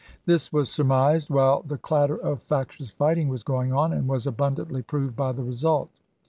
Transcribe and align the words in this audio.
This 0.25 0.51
was 0.51 0.67
surmised 0.71 1.29
while 1.29 1.61
the 1.61 1.77
clatter 1.77 2.17
of 2.17 2.39
ibid, 2.39 2.41
factious 2.41 2.89
fighting 2.89 3.27
was 3.29 3.43
going 3.43 3.71
on, 3.71 3.93
and 3.93 4.07
was 4.07 4.25
abundantly 4.25 4.81
proved 4.81 5.15
by 5.15 5.31
the 5.31 5.43
result. 5.43 5.91